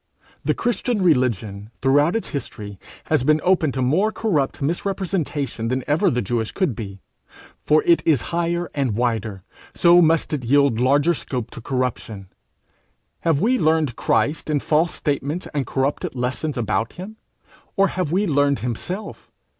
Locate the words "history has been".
2.29-3.39